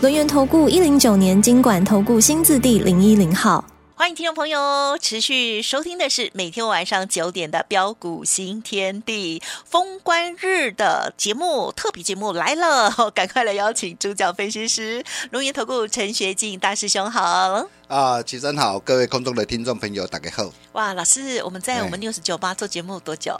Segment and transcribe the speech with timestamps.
[0.00, 3.64] 轮源投顾一零九年金管投顾新字第零一零号，
[3.96, 20.48] 欢迎听众朋友持续收听的是每天晚上九点的标股新天地封关日的节目，特别节目来了， 赶快来邀请主讲分析师龙源投顾陈学进大师兄好啊，起身好，各位空中的听众朋友大家好。
[20.74, 23.36] 哇，老师，我们在我们六十九八做节目多久？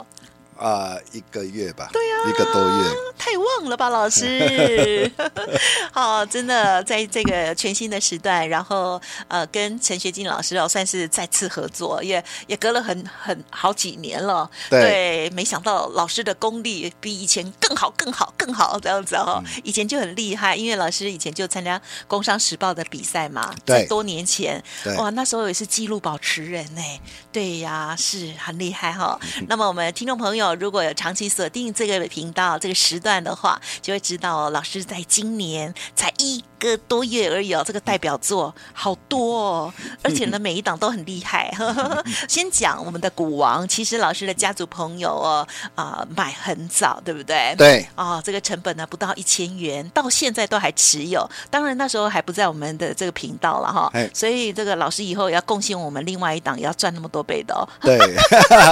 [0.59, 5.09] 啊，一个月吧，对呀、啊，一个多月，太旺了吧，老师。
[5.93, 14.49] 好，真的在这个全新的时段，然后呃，跟陈学进老师哦，算是再次合作，也也隔了很很好几年了。
[14.69, 19.41] 对，对，没想到老师的功力比以前更好，更好，更好这样子哦。
[19.45, 24.61] 嗯、以前就很厉害，因为老师以前就参加《工商时报》的比赛嘛，对，多年前，
[24.97, 26.81] 哇，那时候也是纪录保持人呢。
[27.31, 29.19] 对呀，是很厉害哈、哦。
[29.47, 30.48] 那么我们听众朋友。
[30.55, 41.53] 如果有长期锁定这个频道这个时段的话，就会知道老师在今年才一个多月而已哦，这个代表作好多哦，而且呢每一档都很厉害。
[42.27, 47.55] 先讲我们的股王，其实老师的家族朋友哦啊、呃、买很早，对不对？
[47.57, 51.29] 对哦，这个成本呢不到一千元，到现在都还持有。
[51.49, 57.67] 当然那时候还不在我们的这个频道了哈，所以这个老师以后要贡献我们另外一档，也要赚那么多倍的哦。
[57.81, 57.97] 对，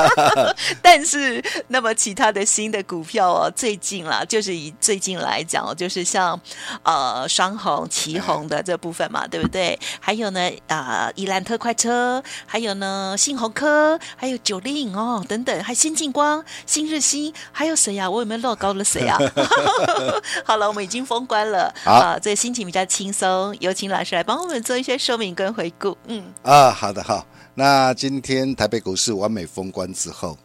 [0.81, 1.43] 但是。
[1.69, 6.39] 那么其他的新的股票哦，最近啦，就是以最近来讲哦，就是像
[6.83, 9.77] 呃双红、旗红的这部分嘛，对不对？
[9.99, 18.09] 还有呢，啊、呃，宜兰特快车，还有呢，信鸿科，还有九令哦等等，还新进光、新日新，还有谁呀、啊？
[18.09, 19.17] 我有没有漏高了谁啊？
[20.45, 25.97] 好了，我们已经封关了啊、呃，这个心情比较轻松，有请老师来帮我们做一些说明跟回顾。
[26.07, 27.25] 嗯啊，好的好，
[27.55, 30.37] 那今天台北股市完美封关之后。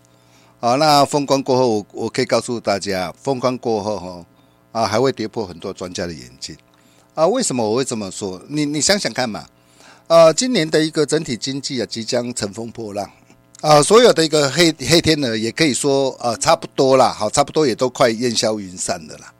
[0.64, 4.24] 好，那封关过后，我我可以告诉大家，封关过后哈
[4.70, 6.56] 啊，还会跌破很多专家的眼镜
[7.16, 7.26] 啊。
[7.26, 8.40] 为什么我会这么说？
[8.46, 9.44] 你你想想看嘛，
[10.06, 13.10] 啊，今年的一个整体经济啊，即将乘风破浪
[13.60, 19.34] 啊，所有的一个黑黑天鹅也可以说啊，差不多啦，好，差不多也都快烟消云散的啦。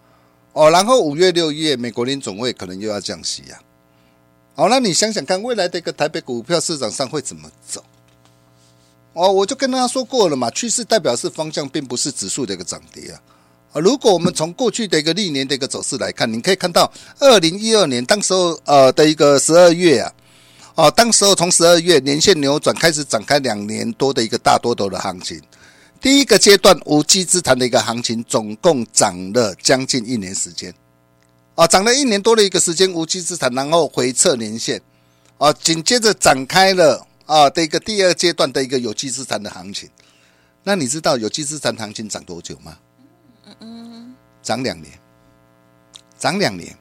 [0.54, 3.62] 哦，然后五月六月，美国联总会可能又要降息啊。
[4.56, 7.80] 好，那你想想看，未来的一个台北股票市场上会怎么走？
[9.14, 13.20] 哦，我就跟大家说过了嘛，趋势代表是方向，并不是指数的一个涨跌啊。
[13.72, 20.12] 啊，如果我们从过去的一个历年的一个走势来看，你可以看到，二零一二年当时候呃的一个十二月啊，
[20.76, 25.38] 哦，当时候从十二月年线扭转开始展开两年多的一个大多头的行情，
[26.00, 30.72] 第一个阶段无稽之谈的一个行情，总共涨了将近一年时间，
[31.54, 34.80] 啊，涨了一年多的一个时间无稽之谈，然后回撤年线，
[35.36, 37.06] 啊，紧接着展开了。
[37.32, 39.88] 啊，的一个第二阶段的一个有机资产的行情，
[40.64, 42.76] 那你知道有机资产行情涨多久吗？
[43.46, 44.92] 嗯嗯，涨两年，
[46.18, 46.76] 涨两年，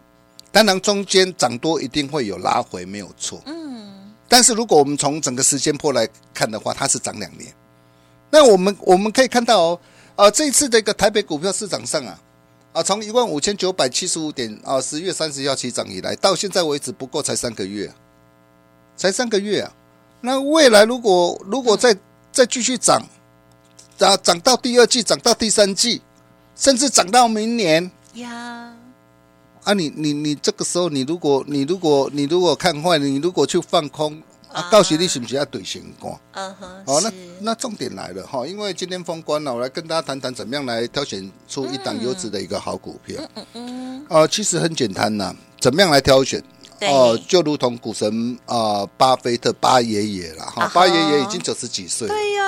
[0.52, 3.42] 当然中间涨多一定会有拉回，没有错。
[3.46, 7.54] 嗯，但是如果我们从整个时间波来看的话，它是涨两年。
[8.30, 9.80] 那我们我们可以看到哦，
[10.18, 12.20] 啊，这一次的一个台北股票市场上啊，
[12.74, 17.90] 啊，从一万五千九百七十五点啊，十月三十号起涨以来，到现在为止不过才三个月，
[18.98, 19.72] 才三个月啊。
[20.22, 21.98] 那未来如果如果再
[22.32, 23.02] 再继续涨，
[23.98, 26.02] 涨涨到第二季，涨到第三季，
[26.56, 28.74] 甚至涨到明年呀？
[29.64, 34.22] 啊你，你你你这个时候，你如果你如果你如果看坏，你如果去放空
[34.52, 36.20] 啊，到时你是不是要兑现光？
[36.34, 36.86] 嗯哼。
[36.86, 43.22] 好，那那重点来了哈，因为今天封关了，我来跟大家谈谈怎么样来挑选出一档优质的一个好股票。
[43.36, 44.06] 嗯嗯。
[44.10, 46.44] 啊，其实很简单呐，怎么样来挑选？
[46.90, 52.08] 哦，就如同股神啊，巴菲特巴爷爷了哈，巴爷爷已经九十几岁。
[52.08, 52.44] 对呀，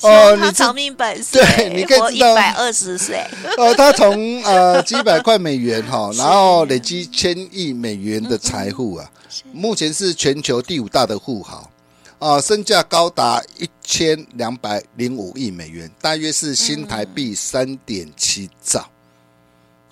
[0.00, 3.24] 哦，他长命百岁，对，你可以知道一百二十岁。
[3.56, 9.08] 哦，他从呃几百块美元哈， 然后累积千亿美元的财富啊，
[9.52, 11.70] 目前是全球第五大的富豪
[12.18, 18.84] 啊，身价高达一千两百零五亿美元，大约是新台币三点七兆。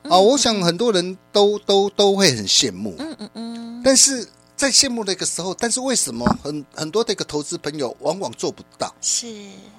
[0.09, 3.83] 啊，我想很多人都都都会很羡慕，嗯嗯嗯。
[3.85, 4.27] 但是
[4.57, 8.93] 在羡慕的一个时候，但是为什么很很多的一个投资朋友往往做不到？
[9.01, 9.27] 是，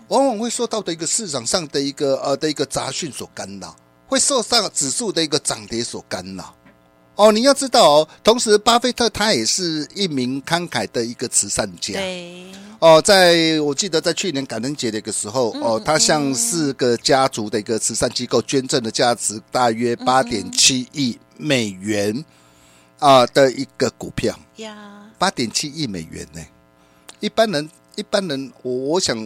[0.08, 3.76] 往往会受到的一个市场上的一个呃的一个杂讯所干扰，
[4.08, 6.54] 会受上指数的一个涨跌所干扰。
[7.16, 11.94] 哦，你要知道哦，同时巴菲特他也是一名慷慨的一个慈善家。
[11.94, 12.46] 对。
[12.80, 22.26] 哦，在我记得在去年感恩节的一个时候，哦，他向四个家族的一个慈善机构捐赠的价值大约八点七亿美元
[23.00, 24.38] 啊的一个股票。
[24.58, 26.42] 呀，八点七亿美元呢，
[27.22, 29.18] 一般人一般人我我想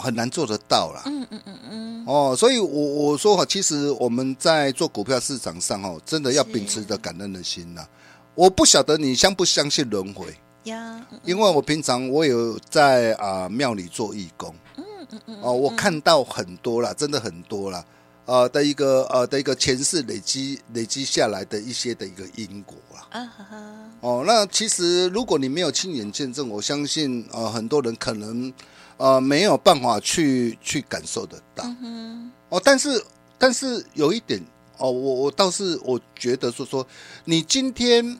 [0.00, 1.02] 很难做得到啦。
[1.06, 2.04] 嗯嗯嗯嗯。
[2.06, 7.86] 哦，所以我我说哈，其实我们在做股票市场上哦，真的要秉持着感恩的心呐。
[8.34, 10.34] 我不晓得你相不相信轮回。
[10.64, 17.82] 呀，因为我平常我有在啊庙里做义工，嗯嗯嗯，哦，我看到很多了，真的很多了，
[18.26, 23.56] 呃的一个呃的一个前世累积累积下来的一些的一个因果啊，啊哈哈，
[24.02, 28.52] 哦，那其实如果你没有亲眼见证，我相信呃很多人可能
[29.00, 33.02] 呃没有办法去去感受得到，嗯哦，但是
[33.38, 34.38] 但是有一点
[34.76, 36.86] 哦，我我倒是我觉得说说
[37.24, 38.18] 你今天。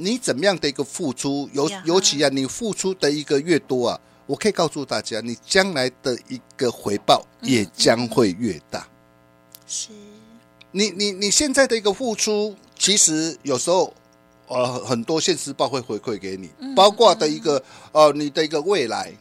[0.00, 8.86] 你怎么样的一个付出，尤尤其啊，你付出的一个越多啊，我可以告诉大家，你将来的一个回报也将会越大。
[9.66, 9.88] 是，
[10.70, 13.92] 你你你现在的一个付出，其实有时候
[14.46, 17.60] 呃很多现实报会回馈给你，包括的一个
[17.90, 19.12] 呃你的一个未来。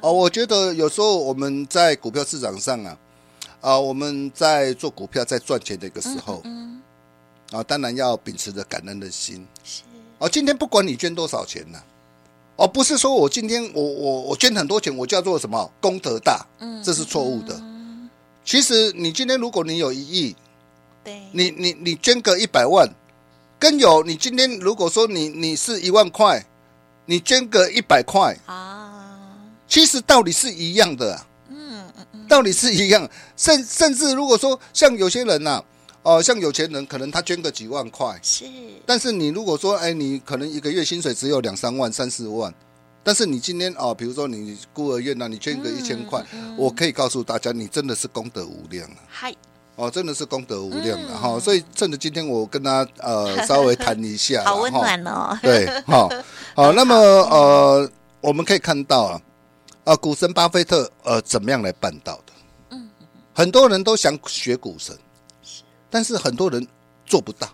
[0.00, 2.98] 哦，我觉得有时候我们在股票市场上啊，
[3.60, 6.42] 啊我们在做股票在赚钱的一个时候。
[7.50, 9.46] 啊，当然要秉持着感恩的心。
[9.64, 9.80] 是
[10.18, 11.80] 哦，今天不管你捐多少钱呢，
[12.56, 17.58] 哦，不是说我今天我我我捐很多钱，我叫做什么功德大，嗯，这是错误的。
[18.44, 20.36] 其实你今天如果你有一亿，
[21.02, 22.86] 对，你你你捐个一百万，
[23.58, 26.44] 跟有你今天如果说你你是一万块，
[27.06, 28.67] 你捐个一百块啊，
[29.68, 31.20] 其实道理是一样的，
[31.50, 33.08] 嗯嗯嗯，道理是一样。
[33.36, 35.62] 甚甚至如果说像有些人呐。
[36.04, 38.46] 哦，像有钱人可能他捐个几万块，是。
[38.86, 42.54] 但是你如果说，哎，你可能一个月薪水只有两三万、三四万，
[43.04, 46.24] 但是你今天哦，比如说你孤儿院呐，你捐个一千块，
[46.56, 48.96] 我可以告诉大家，你真的是功德无量啊！
[49.06, 49.34] 嗨，
[49.76, 51.38] 哦，真的是功德无量的哈。
[51.38, 55.38] 所以趁着今天我跟他呃 稍微谈一下，好温暖哦。
[55.42, 56.08] 对，好，
[56.54, 57.90] 好，那么呃，
[58.22, 59.20] 我们可以看到啊，
[59.88, 62.32] 啊，股神巴菲特呃怎么样来办到的？
[62.72, 62.90] 嗯，
[63.34, 64.94] 很多人都想学股神。
[65.88, 66.68] 但是很多人
[67.06, 67.48] 做不到。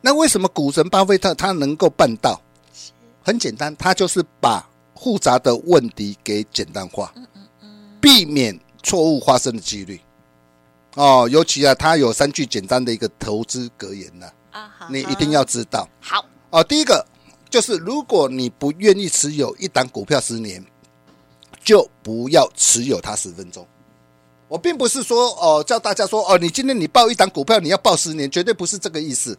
[0.00, 2.40] 那为什么股神巴菲特他能够办到？
[3.24, 4.64] 很简单，他就是把
[4.94, 7.12] 复杂的问题给简单化，
[8.00, 10.00] 避免错误发生的几率。
[10.94, 14.30] 哦，尤其啊，他有三句简单的一个投资格言呢。
[14.88, 15.88] 你一定要知道。
[16.00, 16.24] 好。
[16.50, 17.04] 哦，第一个
[17.50, 20.64] 就是，如果你不愿意持有一档股票十年，
[21.62, 23.66] 就不要持有它十分钟。
[24.48, 29.38] 我并不是说哦，叫大家说哦，你今天你报一档股票，你要报十年，绝对不是这个意思。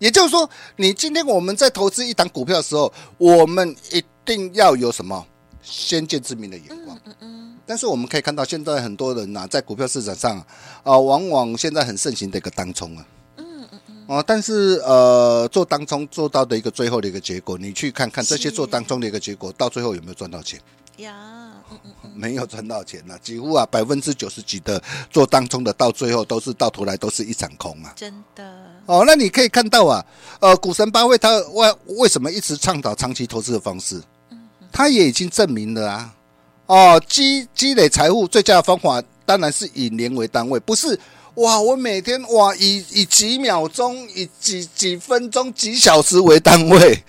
[0.00, 5.24] 也就是说，你今天我们在投资一档股票的时候，我们一定要有什么
[5.62, 6.98] 先见之明的眼光。
[7.04, 7.58] 嗯嗯。
[7.64, 10.38] 但是我们可以看到，现在很多人呐，在股票市场上
[10.82, 13.06] 啊，往往现在很盛行的一个当冲啊。
[13.36, 14.04] 嗯嗯嗯。
[14.08, 20.60] 哦，但是呃，做当冲做到的一个最后的一个结果，你去看看这些做当冲的一个结果，到最后有没有赚到钱？
[20.98, 21.52] 呀。
[22.14, 24.80] 没有赚到钱呐，几乎啊百分之九十几的
[25.10, 27.92] 做当中的，到最后都是到头来都是一场空啊！
[27.96, 28.44] 真的
[28.86, 30.04] 哦，那你可以看到啊，
[30.40, 34.00] 呃，股神巴菲特他为为什么一直倡导长期投资的方式？
[34.70, 36.14] 他也已经证明了啊，
[36.66, 40.98] 哦，积积累财富最佳的方法当然是以年为单位，不是
[41.34, 47.02] 哇，我每天哇以以几秒钟、以几几分钟、几小时为单位。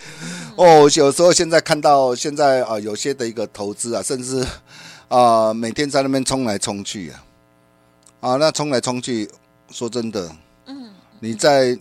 [0.58, 4.46] 哦，有时候现在看到现在啊，有些的一个投资啊，甚至
[5.10, 7.24] 啊，每天在那边冲来冲去啊，
[8.22, 9.30] 啊，那冲来冲去，
[9.70, 10.34] 说真的，
[10.68, 11.78] 嗯，你在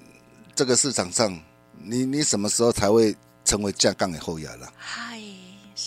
[0.57, 1.38] 这个市场上，
[1.83, 3.14] 你你什么时候才会
[3.45, 4.69] 成为架杠的后牙了？
[4.76, 5.21] 嗨，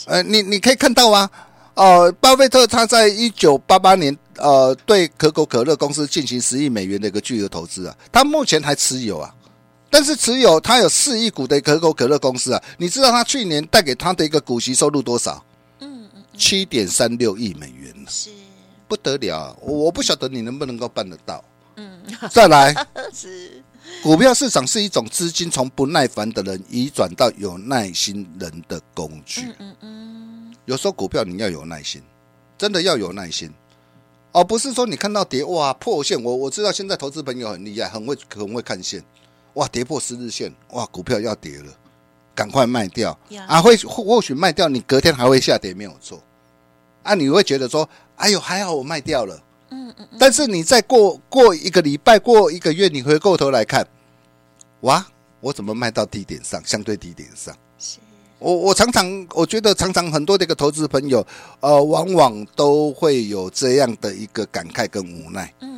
[0.06, 1.30] 呃，你你可以看到啊，
[1.74, 9.34] 哦，巴菲特他在一九八八年呃，对可口可乐公司进行十亿美元的一个巨额投资啊，他目前还持有啊。
[9.90, 15.44] 但是持有他有四亿股的可口可乐公司啊，你知道他去年带给他的一个股息收入多少？
[15.80, 18.30] 嗯嗯，七点三六亿美元是
[18.88, 21.44] 不得了，我不晓得你能不能够办得到。
[21.78, 22.02] 嗯，
[22.32, 22.74] 再来
[23.14, 23.64] 是
[24.04, 29.42] 股票市场是一种资金从不耐烦的人移转到有耐心人的工具。
[29.42, 32.02] 嗯嗯嗯，有时候股票你要有耐心，
[32.58, 33.54] 真的要有耐心，
[34.32, 39.04] 而不是说你看到跌哇破线，我我知道现在投资朋友很厉害，很会很会看线。
[39.58, 41.74] 哇，跌破十日线，哇，股票要跌了，
[42.36, 43.60] 赶快卖掉.啊！
[43.60, 46.22] 会或许卖掉，你隔天还会下跌，没有错。
[47.02, 49.42] 啊，你会觉得说，哎呦，还好我卖掉了。
[49.72, 50.08] 嗯嗯。
[50.20, 53.86] 但是你再过过一个礼拜，过一个月，你回过头来看，
[54.82, 55.04] 哇，
[55.42, 57.56] 我怎么卖到低点上，相对低点上？
[58.38, 61.26] 我我常常我觉得常常很多的一个投资朋友，
[61.62, 65.52] 呃，往往都会有这样的一个感慨跟无奈。
[65.62, 65.77] 嗯。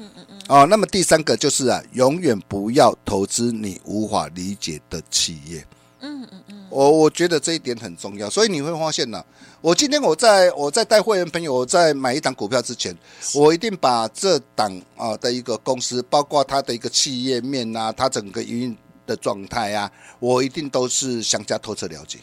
[0.49, 5.63] 哦，那么第三个就是啊，永远不要投资你无法理解的企业。
[5.99, 6.65] 嗯嗯嗯。
[6.71, 9.25] 我我觉得这一点很重要，所以你会发现呢、啊，
[9.61, 12.97] 我今天我在我在带会员朋友我在买一档股票之前，
[13.35, 22.17] 我一定把这档啊的一个公司，包括它的一个企业面啊，它整个营运的状态啊，我一定都是详加透彻了解。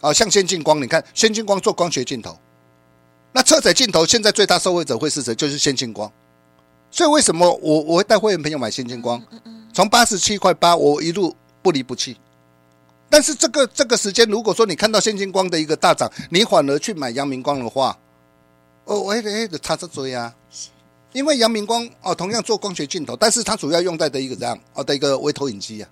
[0.00, 2.36] 啊，像先进光，你看先进光做光学镜头，
[3.30, 5.32] 那车载镜头现在最大受惠者会是谁？
[5.36, 6.10] 就是先进光。
[6.94, 9.20] 所以为什么我我会带会员朋友买先进光？
[9.72, 12.16] 从八十七块八，我一路不离不弃。
[13.10, 17.98] 但是这个这个时间，如果说你看到先进光的一个大涨，你反而去买阳明光的话，
[18.84, 20.32] 哦，我哎的差这追啊。
[21.12, 25.88] 因为阳明光哦，同样做光学镜头，但是它主要用在的一个这样哦的一个微投影机啊，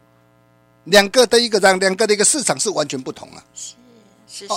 [0.84, 3.42] 两个的一个这样，两个的一个市场是完全不同啊。
[3.56, 3.74] 是
[4.28, 4.54] 是是，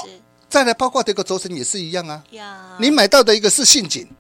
[0.48, 2.24] 再来包括这个轴承也是一样啊。
[2.80, 4.16] 你买到的一个是信景，嗯嗯嗯，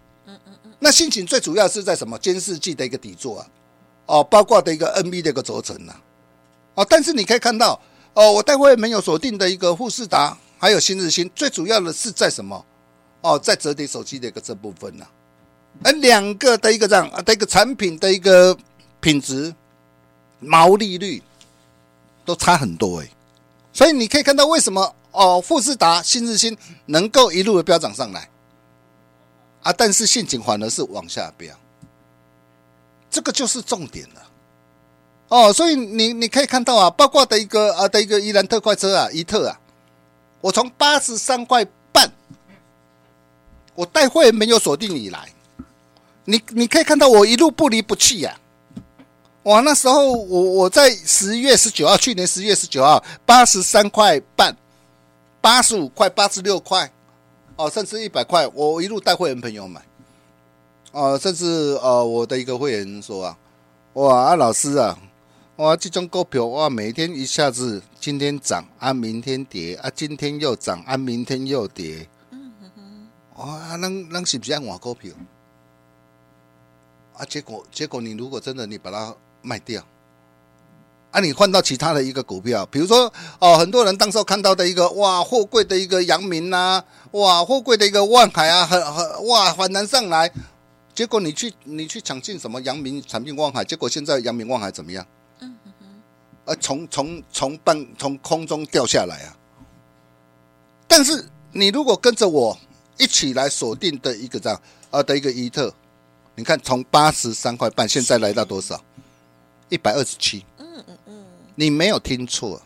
[0.86, 2.15] 那心情最主要是在什么？
[2.20, 3.48] 监视器的一个底座啊，
[4.06, 5.96] 哦，包括的一个 NB 的一个轴承呐，
[6.75, 7.82] 哦，但是你可以看到，
[8.13, 12.63] 哦，我待会没有锁定的一个富士达，还有新日新，最主要的是在什么？
[13.22, 15.08] 哦，在折叠手机的一个这部分呐，
[15.84, 18.56] 而两个的一个这样啊的一个产品的一个
[19.00, 19.51] 品质、
[20.39, 21.20] 毛利率
[22.24, 23.10] 都差很多哎，
[23.74, 24.96] 所以你可以看到为什么？
[25.13, 28.30] 哦，富士达、新日新能够一路的飙涨上来。
[29.66, 31.52] 啊，但是陷阱反而是往下飙，
[33.10, 34.22] 这个就是重点了。
[35.30, 39.60] 哦，所以你你可以看到啊，包括的一个啊的一个伊兰特快车啊，伊特啊，
[40.40, 42.08] 我从八十三块半，
[43.74, 45.28] 我带会没有锁定以来，
[46.26, 49.50] 你你可以看到我一路不离不弃呀、啊。
[49.50, 54.56] 哇，那时候我我在十月十九号，去年十月十九号八十三块半。
[55.42, 56.92] 八十五块、八十六块，
[57.58, 59.82] 哦，甚至一百块，我一路带会员朋友买，
[60.92, 61.46] 哦，甚至
[61.82, 63.38] 呃，我的一个会员说啊，
[63.94, 65.00] 哇，啊、老师啊，
[65.56, 73.08] 哇，这种股票哇，每天一下子今天涨啊，明天跌啊，今天又涨啊，明天又跌，嗯嗯嗯，
[73.38, 75.14] 哇，那那是不是爱换股票？
[77.18, 79.82] 啊，结果结果你如果真的你把它卖掉。
[81.16, 90.30] 啊，你换到其他的一个股票，比如说哦，很多人当时候看到的一个哇，货柜的一个阳明呐，哇，货柜的一个万海啊，很很哇，反弹上来，
[90.94, 95.08] 结果你去你去抢进什么阳明产品万海，结果现在阳明万海怎么样？
[95.40, 95.88] 嗯嗯嗯，
[96.44, 99.38] 呃，从从从半从空中掉下来啊。
[100.86, 102.58] 但是你如果跟着我
[102.98, 105.74] 一起来锁定的一个这样啊的一个伊特，
[106.36, 108.84] 你看从八十三块半现在来到多少？
[109.70, 110.44] 一百二十七。
[111.56, 112.62] 你没有听错，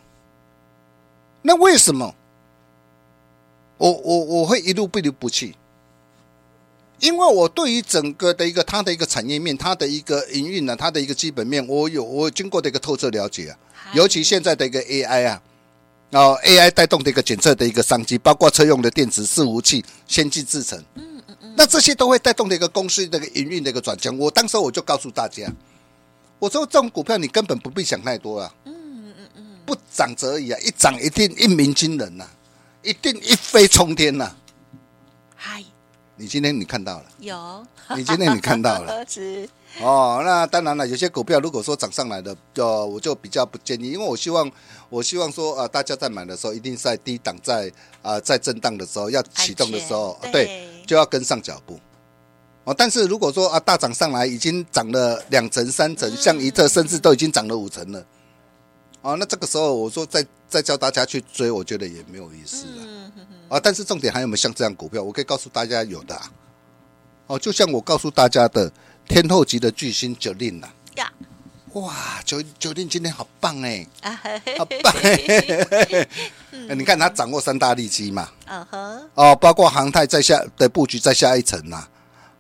[1.42, 2.14] 那为什么
[3.78, 5.56] 我我我会一路不离不弃？
[7.00, 13.58] 因为我对于整个的一个它的一个产业面，它的一个营运呢，它的一个基本面，我有我有经过的一个透彻了解啊。
[13.94, 15.42] 尤其现在的一个 AI 啊，
[16.12, 24.18] 哦 AI 带动的一个检测的一个商机，包括车用的电子伺服器、先进制程，嗯嗯嗯，那这些都会带动的一个公司的一个营运的一个转强。
[24.18, 25.50] 我当时我就告诉大家，
[26.38, 28.54] 我说这种股票你根本不必想太多啊。
[29.70, 32.30] 不涨则已啊，一涨一定一鸣惊人呐、啊，
[32.82, 34.36] 一定一飞冲天呐、啊。
[35.36, 35.64] 嗨，
[36.16, 37.06] 你今天你看到了？
[37.20, 37.64] 有，
[37.96, 39.06] 你今天你看到了？
[39.08, 39.48] 是
[39.80, 44.52] 哦，那当然了，有些股票如果说涨上来的，就我就比较不建议，因为我希望，
[44.90, 47.72] 我希望说啊，大家在买的时候，一定在低档，在
[48.02, 51.80] 啊，在震荡的时候要启动的时候，对，对，就要跟上脚步。
[52.64, 58.04] 哦，但是如果说啊，大涨上来已经涨了两成、三成，像一特甚至都已经涨了五成了。
[59.02, 63.12] 哦，那这个时候我说再再叫大家去追，我觉得也没有意思了。
[63.50, 65.02] 啊，但是重点还有没有像这样股票？
[65.02, 66.32] 我可以告诉大家有的啊。
[67.28, 68.72] 哦，就像我告诉大家的
[69.08, 70.68] 天后级的巨星九令呐。
[70.96, 71.12] 呀，
[71.74, 73.88] 哇，九九令今天好棒哎，
[74.58, 76.08] 好棒 哎！
[76.76, 78.30] 你看他掌握三大利基嘛。
[78.48, 79.10] 嗯哼。
[79.14, 81.88] 哦，包括航太在下的布局在下一层呐。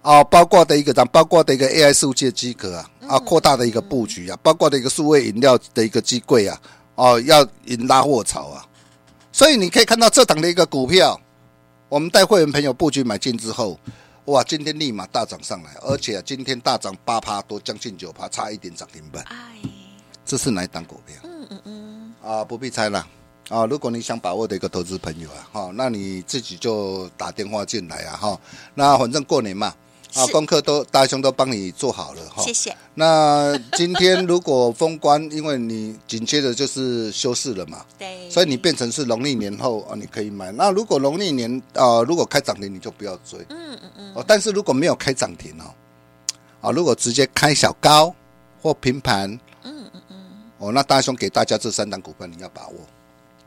[0.01, 2.89] 哦，包括的一个，包括的一个 AI 数据机壳啊。
[3.09, 6.61] 啊，扩大的一个布局啊，包括的一个数位饮料的一个机柜啊，
[6.93, 8.63] 哦，要引拉货潮啊，
[9.31, 11.19] 所以你可以看到这档的一个股票，
[11.89, 13.79] 我们带会员朋友布局买进之后，
[14.25, 19.25] 哇，今天立马大涨上来，而且今天大涨八趴多，将近九趴，差一点涨停板。
[20.23, 21.15] 这是哪一档股票？
[21.23, 22.13] 嗯嗯嗯。
[22.23, 23.03] 啊，不必猜了
[23.49, 28.39] 啊，如果你想把握的一个投资朋友啊，哈，那你自己就打电话进来啊，哈，
[28.75, 29.73] 那反正过年嘛。
[30.15, 32.43] 啊，功课都大兄都帮你做好了哈。
[32.43, 32.75] 谢谢。
[32.95, 40.51] 那今天如果封关，因为你紧接着就是休市了嘛，对，所以你变成是农历年后啊，你可以买。
[40.51, 43.39] 那如果农历年啊，如果开涨停，你就不要追。
[43.49, 44.11] 嗯嗯嗯。
[44.15, 45.69] 哦，但是如果没有开涨停哦，
[46.61, 48.13] 啊，如果直接开小高
[48.61, 49.29] 或平盘，
[49.63, 50.17] 嗯嗯嗯，
[50.57, 52.75] 哦，那大兄给大家这三档股份你要把握。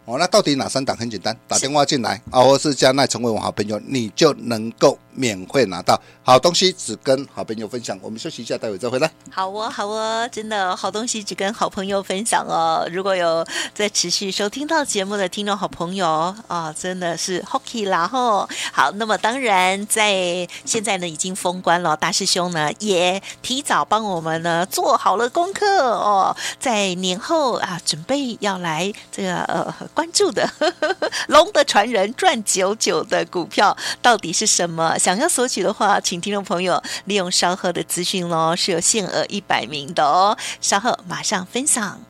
[0.04, 0.97] 哦，那到底哪三档？
[0.97, 7.99] 很简单，打电话进来啊，或是加奈成为我好朋友，你就能够免费拿到好东西，只跟好朋友分享。
[8.02, 9.11] 我们休息一下，待会再回来。
[9.31, 12.88] 好哦，好哦，真的好东西只跟好朋友分享哦。
[12.90, 18.49] 如果有在持续收听到节目的听众好朋友啊、哦，真的是 Hockey 啦吼。
[18.73, 29.75] 好，那么当然在现在呢已经封关了，大师兄呢也提早帮我们呢做好了功课哦，在年后啊准备要来这个呃。
[29.95, 30.49] 关注的
[31.28, 34.97] 龙的传人赚九九的股票到底是什么？
[35.02, 40.38] 想要索取的话，请听众朋友利用稍后的资讯喽，是有限额一百名的哦。
[40.61, 42.00] 稍后马上分享。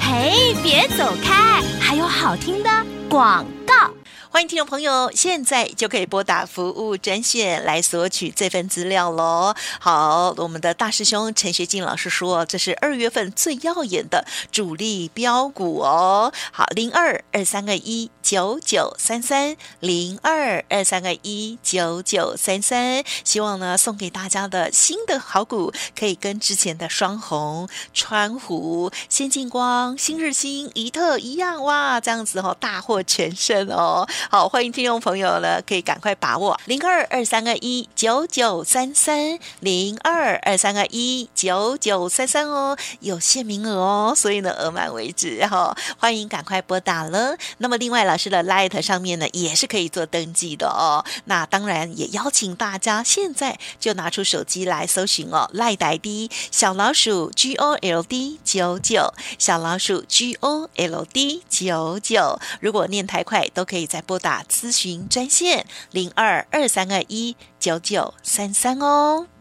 [0.00, 2.68] 嘿，别走开，还有好听的
[3.08, 3.88] 广告。
[4.30, 9.54] 欢迎听众朋友，现在就可以拨打服务专线来索取这份资料喽。
[9.80, 16.32] 好，我们的大师兄陈学进老师说，这是二月份最耀眼的主力标股哦。
[16.52, 34.06] 好，零二二三个一九九三三零二二三个一九九三三，希望呢送给大家的新的好股，可以跟之前的双红、川湖、先进光、新日新、宜特一样哇，这样子哦，大获全胜哦。
[34.30, 47.36] 好，欢迎听众朋友呢，可以赶快把握零二二三二一九九三三零二二三二一九九三三哦，有限名额哦，所以呢额满为止哈，欢迎赶快拨打了。
[47.58, 51.04] 那么另外老师的 Light 上面呢也是可以做登记的哦。
[51.26, 64.02] 那当然也邀请大家现在就拿出手机来搜寻哦，Light ID 小老鼠 G O L D 九九小老鼠 G O L D 九九，如果念太快都可以在。
[64.08, 69.37] 拨打咨询专线零二二三二一九九三三哦。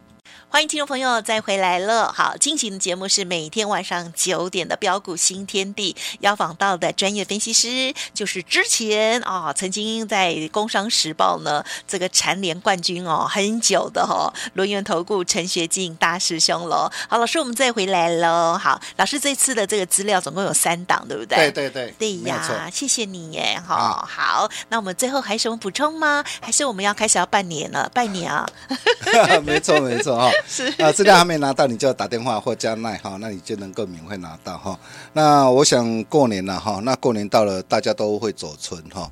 [0.49, 2.11] 欢迎听众朋友再回来了。
[2.11, 16.89] 好，进行的节目是每天晚上九点的标股新天地，邀访到的专业分析师就是之前啊、哦、曾经在《工商时报》呢这个蝉联冠军哦很久的哈、哦，轮源投顾陈学进大师兄喽。
[17.07, 18.57] 好，老师我们再回来喽。
[18.57, 21.51] 好，老师这次的这个资料总共有三档，对不对？
[21.51, 23.61] 对对对，对呀，谢谢你耶。
[23.67, 26.23] 好、哦，好，那我们最后还有什么补充吗？
[26.41, 27.87] 还是我们要开始要拜年了？
[27.93, 28.47] 拜年啊！
[29.45, 30.31] 没错没错哈。
[30.47, 34.79] 是啊，资料还没拿到，你就要打电话或加奈哈，那你就能够免费拿到哈。
[35.13, 39.11] 那我想过年了哈，那过年到了，大家都会走春哈。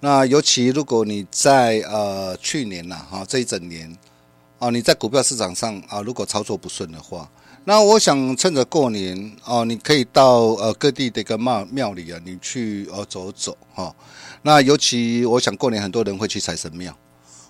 [0.00, 3.96] 那尤其如果你在呃去年呐哈这一整年
[4.58, 7.28] 啊，你在股票市场上啊，如果操作不顺的话，
[7.64, 13.94] 那我想趁着过年哦，你可以到呃各地的一个庙庙里啊，你去呃走走哈。
[14.42, 16.94] 那尤其我想过年很多人会去财神庙。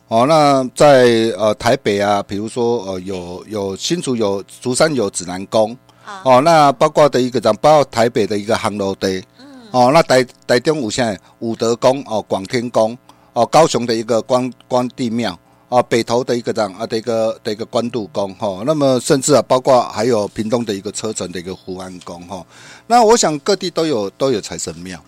[0.08, 5.76] 哦，那在呃台北啊，比如说呃有有新竹有竹山有指南宫，
[6.22, 9.24] 哦，那包括的一个讲，包括台北的一个航楼地，
[9.70, 12.96] 哦，那台台中有现在武德宫哦，广天宫
[13.32, 15.36] 哦，高雄的一个关关帝庙
[15.70, 22.44] 哦，北投的一个这样啊的一个的一个关渡宫哈，那么甚至啊包括还有屏东的一个车城的一个湖安宫哈，
[22.86, 25.02] 那我想各地都有都有财神庙。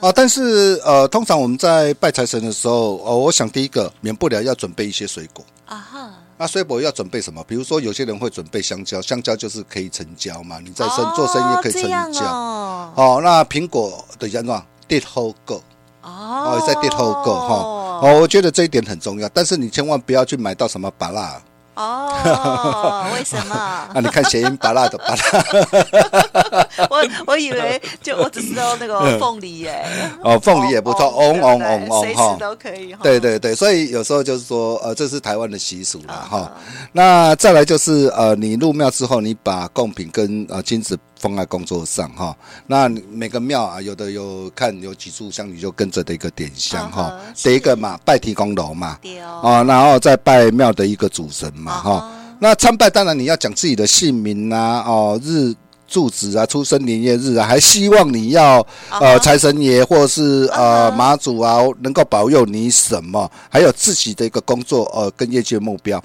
[0.00, 6.10] 啊，但是呃，通常我们在拜财神的时候，哦，我想第一个免不了要准备一些水果啊哈。
[6.38, 7.44] 那水果要准备什么？
[7.46, 12.24] 比如说有些人会准备香蕉，香蕉就是可以成交嘛，你在生、哦、做生意也可以成交。
[12.24, 14.64] 哦，哦，那苹果的叫什么？
[14.88, 15.60] 跌后个
[16.02, 17.54] 哦，在跌后个哈。
[18.02, 21.42] 哦，我觉得这一点很重要，但是你千万不要去买到什么芭乐。
[21.74, 23.54] 哦，为什么？
[23.54, 29.84] 啊，你看谐音巴拉的巴拉， 我我以为就我只知道那个凤梨耶。
[30.22, 32.94] 哦，凤梨也不错，嗡嗡嗡嗡随时都可以。
[33.02, 36.52] 对对对，所以有时候就是说，呃，这是台湾的习俗了哈。
[36.92, 40.98] 那再来就是呃，你入庙之后，你把贡品跟呃金子。
[41.20, 42.34] 放在工作上哈，
[42.66, 47.14] 那每个庙啊，有的有看有几炷香，你就跟着的一个点香哈。
[47.34, 48.98] 第一个嘛，拜提公楼嘛，
[49.42, 52.12] 哦，然后再拜庙的一个主神嘛哈。
[52.38, 55.54] 那参拜当然你要讲自己的姓名啊，哦，日
[55.86, 66.02] 住址啊，出生年月日啊，还希望你要呃财神爷或是呃妈祖啊，能够保佑你什么，还有自己的一个工作呃跟业绩目标，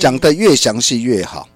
[0.00, 1.46] 讲得越详细越好。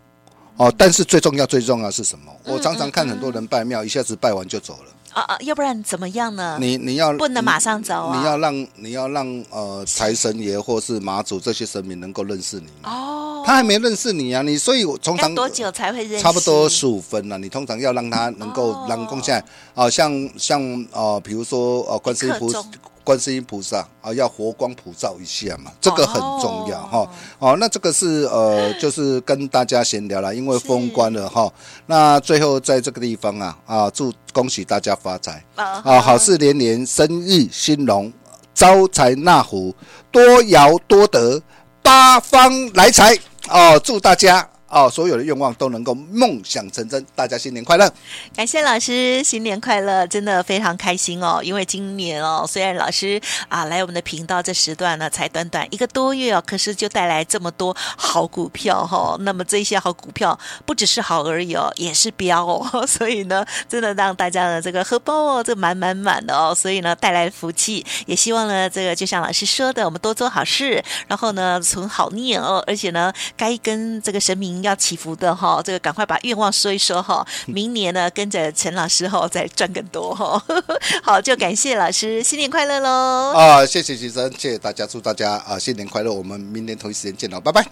[0.60, 2.30] 哦，但是最重要最重要是什么？
[2.44, 4.90] 我常常看很多人拜庙，一下子拜完就走了。
[5.14, 6.58] 啊啊，要不然怎么样呢？
[6.60, 8.18] 你你要不能马上走啊！
[8.18, 13.42] 你要让你要让呃财神爷或是马祖这些神明能够认识你哦。
[13.46, 16.22] 他还没认识你啊，你所以我通常多久才会认识？
[16.22, 17.38] 差不多十五分了。
[17.38, 19.44] 你通常要让他能够让供下来
[19.74, 20.60] 啊，像像
[20.92, 22.62] 呃，比如说呃，观世音菩萨。
[23.10, 27.10] 观世音菩萨啊，要佛光普照一下嘛，这个很重要哈。
[27.40, 31.52] 哦，那这个是呃，就是跟大家闲聊了，因为封关了哈。
[31.86, 38.12] 那最后在这个地方啊啊，祝恭喜大家发财啊，好事连连，生意兴隆，
[38.54, 39.74] 招财纳福，
[40.12, 41.42] 多摇多得，
[41.82, 43.18] 八方来财
[43.48, 44.48] 哦，祝大家。
[44.70, 47.92] 哦，所有的愿望都能够梦想成真，大家新年快乐！
[48.36, 51.40] 感谢老师，新年快乐，真的非常开心哦。
[51.42, 59.16] 因为今年哦，虽然老师啊来我们的频道这时段呢才短短一个多月哦，可是就带来这么多好股票哈、哦。
[59.22, 62.86] 那么这些好股票不只是好而已哦，也是标哦。
[62.86, 66.54] 所以呢，真的让大家的这个荷包哦，这满满满的哦。
[66.54, 74.59] 所以呢，带来福气，也希望呢，这个就像老师说的，我们多做好事，然后呢，存好念哦，而且呢，该跟这个神明。
[74.62, 80.42] 要祈福的哈，这个赶快把愿望说一说哈，明年呢跟着陈老师哈再赚更多哈。
[81.02, 83.32] 好，就感谢老师，新年快乐喽！
[83.36, 86.12] 啊，谢谢先生，谢谢大家，祝大家啊新年快乐！
[86.12, 87.66] 我们明年同一时间见喽，拜拜。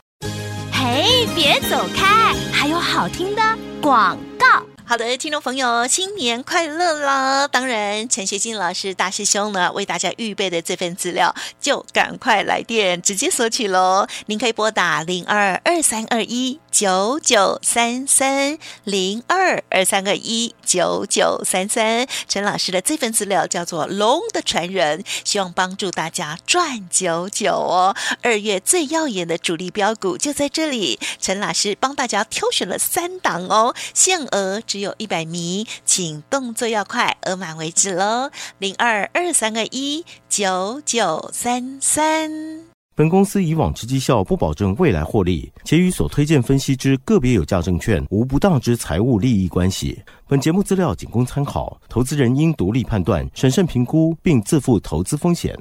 [0.72, 3.42] 嘿，别走开，还有好听的
[3.82, 4.77] 广告。
[4.88, 7.46] 好的，听众朋友，新年快乐啦！
[7.46, 14.06] 当然，陈学金老师大师兄呢为大家预备的这份资料，就赶快来电直接索取喽。
[14.24, 22.06] 您可以拨打零二二三二一九九三三零二二三二一九九三三。
[22.26, 27.94] 陈老师的这份资料叫做《龙的传人》，希望帮助大家赚九九哦。
[28.22, 34.77] 二月最耀眼的主力标股就在这里，陈老师帮大家挑选了三档哦，限额只。
[34.78, 38.30] 只有一百名，请动作要快，额满为止喽！
[38.60, 42.30] 零二二三二一九九三三。
[42.94, 50.00] 本公司以往之绩效不保证未来获利，且与所推荐分析之个别有价证券无不当之财务利益关系。
[50.28, 55.58] 本节目资料仅供参考，投资人应独立判断、审慎评估，并自负投资风险。